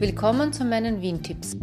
[0.00, 1.56] Willkommen zu meinen Wien-Tipps.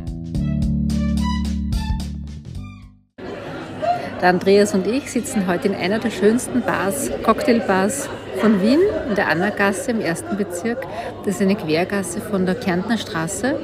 [4.22, 8.10] Der Andreas und ich sitzen heute in einer der schönsten Bars, Cocktailbars
[8.42, 10.86] von Wien, in der Annagasse im ersten Bezirk.
[11.24, 13.58] Das ist eine Quergasse von der Kärntner Straße,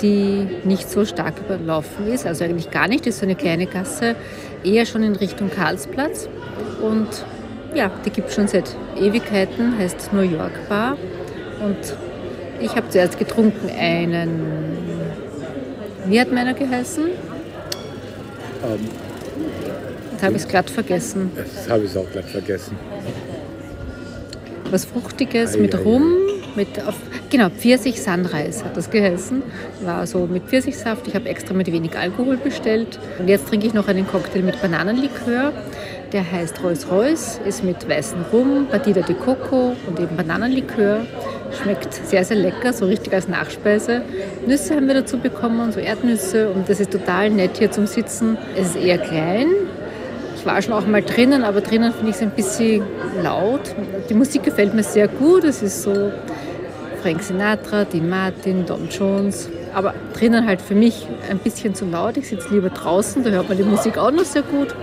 [0.00, 3.66] die nicht so stark überlaufen ist, also eigentlich gar nicht, das ist so eine kleine
[3.66, 4.14] Gasse,
[4.62, 6.28] eher schon in Richtung Karlsplatz.
[6.80, 7.08] Und
[7.74, 10.96] ja, die gibt es schon seit Ewigkeiten, heißt New York Bar.
[11.60, 11.96] Und
[12.64, 14.40] ich habe zuerst getrunken einen,
[16.06, 17.04] wie hat meiner geheißen?
[17.04, 18.88] Ähm,
[20.12, 21.30] Jetzt habe ich es glatt vergessen.
[21.36, 22.76] das habe ich auch gleich vergessen.
[24.70, 26.04] Was Fruchtiges Ei, mit ei, Rum,
[26.56, 26.94] mit auf,
[27.30, 29.42] genau, Pfirsich Sunrise hat das geheißen.
[29.82, 31.06] War so mit Pfirsichsaft.
[31.08, 32.98] Ich habe extra mit wenig Alkohol bestellt.
[33.18, 35.52] Und jetzt trinke ich noch einen Cocktail mit Bananenlikör.
[36.14, 41.00] Der heißt Rolls Royce, ist mit weißem Rum, Batida de Coco und eben Bananenlikör.
[41.60, 44.02] Schmeckt sehr, sehr lecker, so richtig als Nachspeise.
[44.46, 46.50] Nüsse haben wir dazu bekommen, so Erdnüsse.
[46.50, 48.38] Und das ist total nett hier zum Sitzen.
[48.56, 49.48] Es ist eher klein,
[50.44, 52.84] ich war schon auch mal drinnen, aber drinnen finde ich es ein bisschen
[53.22, 53.74] laut.
[54.10, 55.42] Die Musik gefällt mir sehr gut.
[55.42, 56.12] Es ist so
[57.02, 59.48] Frank Sinatra, Dean Martin, Don Jones.
[59.72, 62.18] Aber drinnen halt für mich ein bisschen zu laut.
[62.18, 64.74] Ich sitze lieber draußen, da hört man die Musik auch noch sehr gut.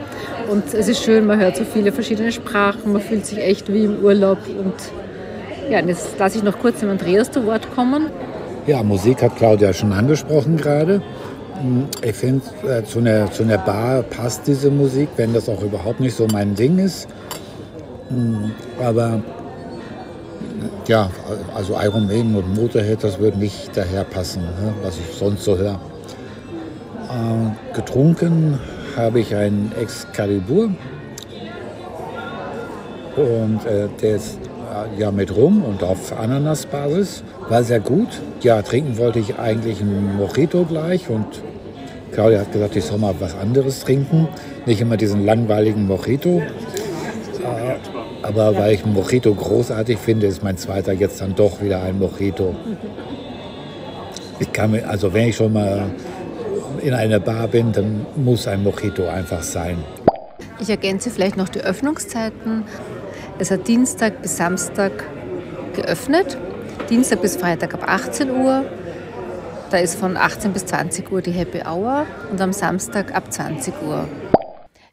[0.51, 3.85] Und es ist schön, man hört so viele verschiedene Sprachen, man fühlt sich echt wie
[3.85, 4.37] im Urlaub.
[4.49, 4.73] Und
[5.69, 8.07] ja, jetzt lasse ich noch kurz dem Andreas zu Wort kommen.
[8.67, 11.01] Ja, Musik hat Claudia schon angesprochen gerade.
[12.03, 16.01] Ich finde, äh, zu, einer, zu einer Bar passt diese Musik, wenn das auch überhaupt
[16.01, 17.07] nicht so mein Ding ist.
[18.09, 18.51] Mm,
[18.83, 19.21] Aber
[20.85, 21.09] ja,
[21.55, 25.57] also Iron Maiden und Motorhead, das würde nicht daher passen, ne, was ich sonst so
[25.57, 25.79] höre.
[27.09, 28.59] Äh, getrunken
[28.95, 30.69] habe ich einen Excalibur
[33.15, 37.23] und äh, der ist äh, ja mit Rum und auf Ananasbasis.
[37.49, 38.07] War sehr gut.
[38.41, 41.25] Ja, trinken wollte ich eigentlich einen Mojito gleich und
[42.13, 44.27] Claudia hat gesagt, ich soll mal was anderes trinken.
[44.65, 46.39] Nicht immer diesen langweiligen Mojito.
[46.39, 47.75] Äh,
[48.23, 52.55] aber weil ich Mojito großartig finde, ist mein zweiter jetzt dann doch wieder ein Mojito.
[54.39, 55.91] Ich kann mir, also wenn ich schon mal
[56.81, 59.83] in einer Bar bin, dann muss ein Mojito einfach sein.
[60.59, 62.63] Ich ergänze vielleicht noch die Öffnungszeiten.
[63.39, 64.91] Es hat Dienstag bis Samstag
[65.75, 66.37] geöffnet.
[66.89, 68.65] Dienstag bis Freitag ab 18 Uhr.
[69.71, 73.73] Da ist von 18 bis 20 Uhr die Happy Hour und am Samstag ab 20
[73.81, 74.07] Uhr.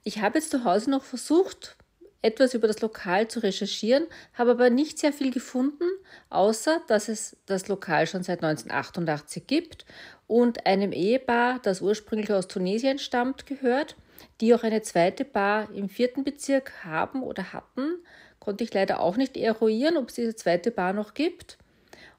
[0.04, 1.77] Ich habe jetzt zu Hause noch versucht,
[2.21, 5.84] etwas über das Lokal zu recherchieren, habe aber nicht sehr viel gefunden,
[6.31, 9.84] außer dass es das Lokal schon seit 1988 gibt
[10.27, 13.97] und einem Ehepaar, das ursprünglich aus Tunesien stammt, gehört,
[14.41, 17.95] die auch eine zweite Bar im vierten Bezirk haben oder hatten.
[18.41, 21.59] Konnte ich leider auch nicht eruieren, ob es diese zweite Bar noch gibt.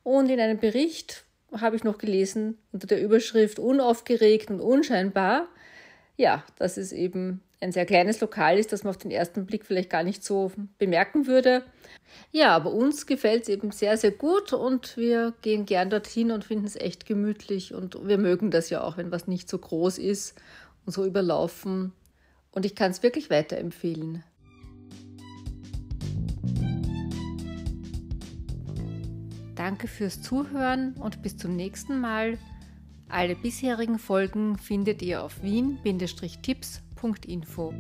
[0.03, 5.47] Und in einem Bericht habe ich noch gelesen unter der Überschrift unaufgeregt und unscheinbar,
[6.19, 9.65] ja, dass es eben ein sehr kleines Lokal ist, das man auf den ersten Blick
[9.65, 11.63] vielleicht gar nicht so bemerken würde.
[12.31, 16.43] Ja, aber uns gefällt es eben sehr, sehr gut und wir gehen gern dorthin und
[16.43, 19.97] finden es echt gemütlich und wir mögen das ja auch, wenn was nicht so groß
[19.97, 20.35] ist
[20.85, 21.93] und so überlaufen.
[22.51, 24.23] Und ich kann es wirklich weiterempfehlen.
[29.55, 32.37] Danke fürs Zuhören und bis zum nächsten Mal.
[33.09, 37.73] Alle bisherigen Folgen findet ihr auf wien-tipps.info.